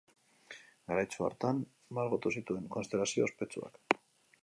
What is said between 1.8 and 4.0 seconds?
margotu zituen Konstelazio ospetsuak.